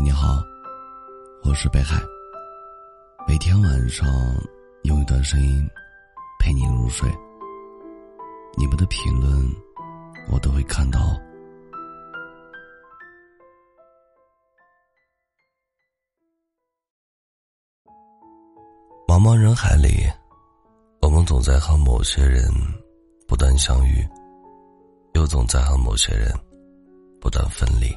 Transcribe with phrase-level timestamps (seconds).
[0.00, 0.40] 你好，
[1.42, 2.00] 我是北海。
[3.26, 4.06] 每天晚上
[4.84, 5.68] 用一段声音
[6.38, 7.10] 陪你入睡。
[8.56, 9.28] 你们的评论
[10.30, 11.00] 我都会看到。
[19.08, 20.06] 茫茫人海里，
[21.02, 22.44] 我们总在和某些人
[23.26, 24.08] 不断相遇，
[25.14, 26.32] 又总在和某些人
[27.20, 27.92] 不断分离。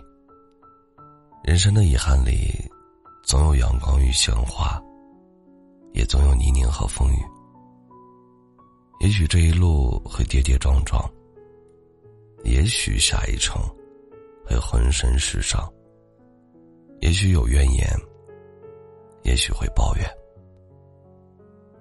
[1.44, 2.54] 人生的遗憾里，
[3.24, 4.80] 总有阳光与鲜花，
[5.92, 7.18] 也总有泥泞和风雨。
[9.00, 11.04] 也许这一路会跌跌撞撞，
[12.44, 13.60] 也许下一程
[14.46, 15.68] 会浑身是伤，
[17.02, 17.90] 也许有怨言，
[19.24, 20.08] 也许会抱怨，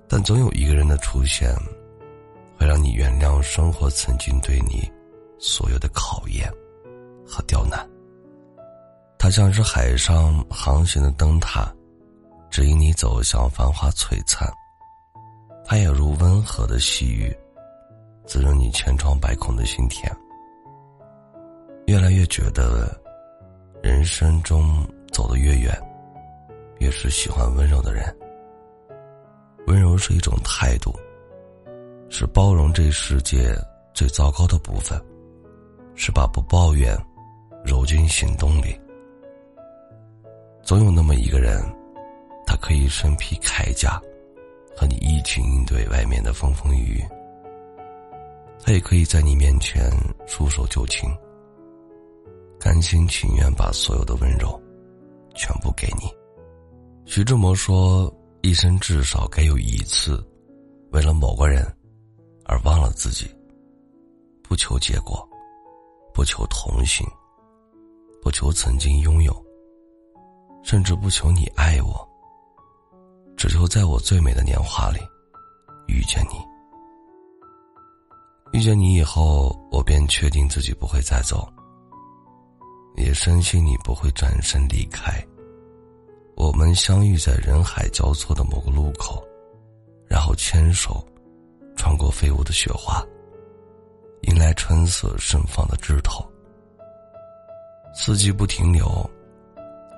[0.08, 1.54] 但总有一个人的出现，
[2.56, 4.90] 会让你原谅生活曾经对你
[5.38, 6.50] 所有的考验
[7.26, 7.86] 和刁难。
[9.22, 11.70] 它像是海上航行的灯塔，
[12.50, 14.50] 指引你走向繁华璀璨。
[15.62, 17.30] 它也如温和的细雨，
[18.24, 20.10] 滋润你千疮百孔的心田。
[21.86, 22.98] 越来越觉得，
[23.82, 24.82] 人生中
[25.12, 25.78] 走得越远，
[26.78, 28.16] 越是喜欢温柔的人。
[29.66, 30.98] 温柔是一种态度，
[32.08, 33.54] 是包容这世界
[33.92, 34.98] 最糟糕的部分，
[35.94, 36.98] 是把不抱怨
[37.62, 38.80] 揉进行动里。
[40.70, 41.60] 总有那么一个人，
[42.46, 44.00] 他可以身披铠甲，
[44.76, 47.04] 和你一起应对外面的风风雨雨。
[48.62, 49.90] 他也可以在你面前
[50.28, 51.10] 束手就擒，
[52.60, 54.62] 甘心情愿把所有的温柔
[55.34, 56.08] 全部给你。
[57.04, 58.08] 徐志摩说
[58.42, 60.24] ：“一生至少该有一次，
[60.92, 61.66] 为了某个人
[62.44, 63.26] 而忘了自己，
[64.44, 65.28] 不求结果，
[66.14, 67.04] 不求同行，
[68.22, 69.36] 不求曾经拥有。”
[70.62, 72.08] 甚至不求你爱我，
[73.36, 74.98] 只求在我最美的年华里
[75.88, 76.36] 遇见你。
[78.52, 81.48] 遇见你以后，我便确定自己不会再走，
[82.96, 85.24] 也深信你不会转身离开。
[86.36, 89.22] 我们相遇在人海交错的某个路口，
[90.08, 91.04] 然后牵手
[91.76, 93.04] 穿过飞舞的雪花，
[94.22, 96.24] 迎来春色盛放的枝头。
[97.94, 99.08] 四季不停留。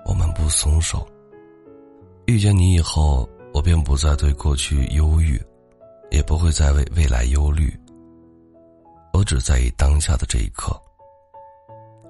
[0.04, 1.06] 我们不松手。
[2.26, 5.40] 遇见你以后，我便不再对过去忧郁，
[6.10, 7.72] 也不会再为未来忧虑。
[9.12, 10.74] 我只在意当下的这一刻。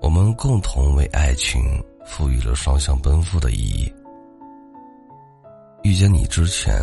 [0.01, 1.63] 我们共同为爱情
[2.05, 3.93] 赋予了双向奔赴的意义。
[5.83, 6.81] 遇见你之前，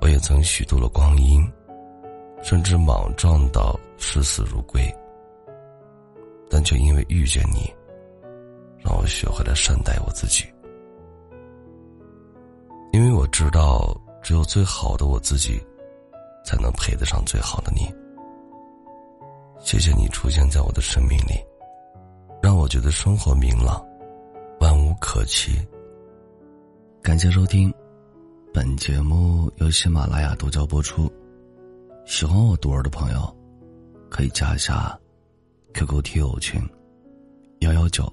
[0.00, 1.44] 我也曾虚度了光阴，
[2.42, 4.80] 甚至莽撞到视死如归。
[6.48, 7.72] 但却因为遇见你。
[8.84, 10.44] 让我学会了善待我自己，
[12.92, 15.58] 因为我知道，只有最好的我自己，
[16.44, 17.90] 才能配得上最好的你。
[19.58, 21.42] 谢谢你出现在我的生命里，
[22.42, 23.82] 让我觉得生活明朗，
[24.60, 25.66] 万物可期。
[27.02, 27.72] 感谢收听，
[28.52, 31.10] 本节目由喜马拉雅独家播出。
[32.04, 33.36] 喜欢我独儿的朋友，
[34.10, 34.98] 可以加一下
[35.72, 36.60] QQ 听友群
[37.60, 38.12] 幺幺九。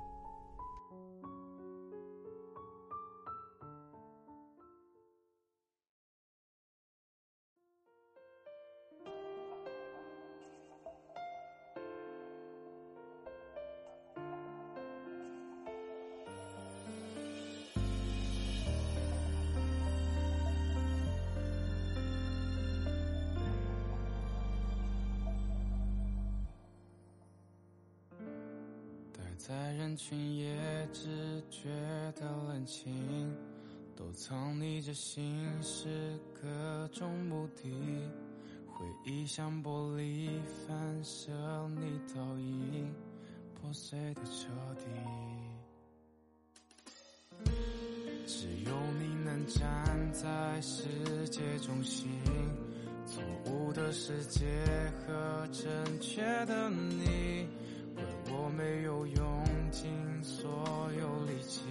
[29.47, 30.55] 在人群也
[30.93, 31.67] 只觉
[32.15, 33.35] 得冷清，
[33.95, 35.89] 都藏匿着心事
[36.39, 37.71] 各种目的，
[38.67, 40.29] 回忆像玻璃
[40.67, 41.31] 反射
[41.69, 42.93] 你倒影，
[43.59, 44.85] 破碎的彻底。
[48.27, 50.83] 只有你能站在世
[51.31, 52.11] 界中心，
[53.07, 54.45] 错误的世界
[54.99, 57.47] 和正确的你。
[58.29, 59.91] 我没有用尽
[60.23, 60.49] 所
[60.99, 61.61] 有力气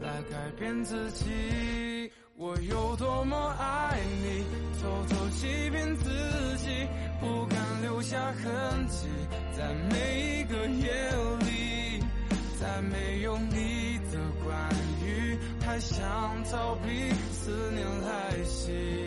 [0.00, 4.44] 来改变自己，我有多么爱你，
[4.80, 6.10] 偷偷欺骗自
[6.58, 6.86] 己，
[7.20, 9.08] 不敢留下痕迹，
[9.56, 11.10] 在每一个夜
[11.40, 12.02] 里，
[12.60, 14.70] 在没有你的关
[15.02, 16.04] 于，还想
[16.44, 19.05] 逃避思念来袭。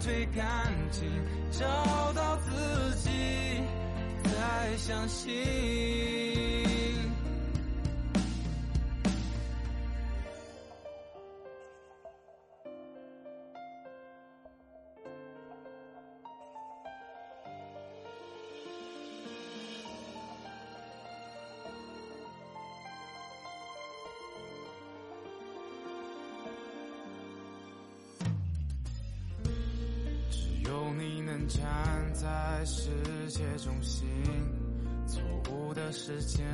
[0.00, 0.44] 最干
[0.90, 1.06] 净，
[1.52, 1.66] 找
[2.14, 3.10] 到自己，
[4.24, 6.69] 再相信。
[31.00, 31.62] 你能站
[32.12, 32.90] 在世
[33.28, 34.06] 界中心，
[35.06, 36.44] 错误的时间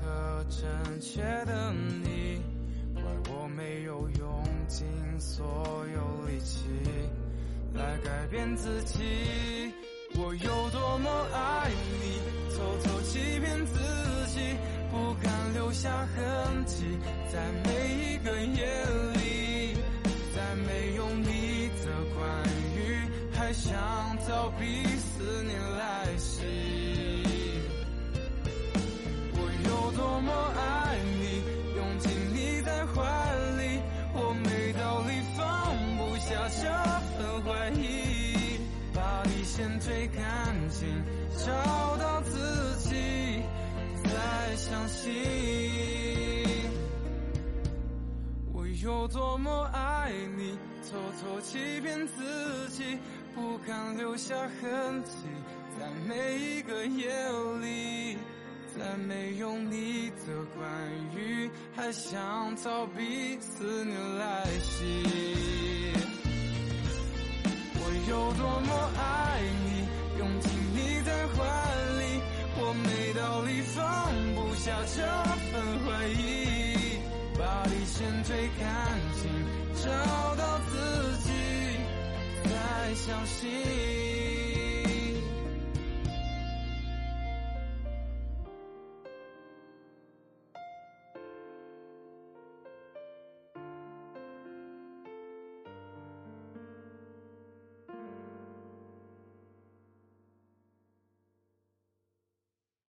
[0.00, 1.70] 和正确的
[2.02, 2.40] 你，
[2.94, 4.86] 怪我没有用尽
[5.20, 6.64] 所有力气
[7.74, 8.98] 来改变自己。
[10.14, 11.70] 我有多么爱
[12.00, 13.78] 你，偷偷欺骗自
[14.28, 14.40] 己，
[14.90, 16.98] 不敢留下痕迹，
[17.30, 18.79] 在每一个夜
[24.58, 26.42] 比思念来袭，
[29.32, 31.42] 我有多么爱你，
[31.76, 33.00] 拥紧你在怀
[33.56, 33.80] 里，
[34.12, 36.62] 我没道理放不下这
[37.16, 38.58] 份怀疑，
[38.94, 40.88] 把你先推干净，
[41.38, 43.42] 找到自己，
[44.04, 45.12] 再相信，
[48.52, 50.58] 我有多么爱你，
[50.90, 52.98] 偷偷欺骗自己。
[53.34, 55.12] 不敢留下痕迹，
[55.78, 57.08] 在每一个夜
[57.60, 58.18] 里，
[58.76, 60.66] 在没有你的关
[61.14, 65.92] 于，还想逃避思念来袭。
[67.74, 69.68] 我有多么爱你，
[70.18, 71.38] 拥紧你在怀
[71.98, 72.02] 里，
[72.56, 73.78] 我没道理放
[74.34, 74.98] 不下这
[75.50, 75.52] 份
[75.84, 76.98] 怀疑，
[77.38, 78.68] 把底线推干
[79.22, 79.30] 净，
[79.82, 80.59] 找到。
[82.94, 84.19] 相信。